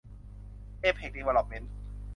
[0.81, 1.71] เอเพ็กซ์ ดีเวลลอปเม้นท์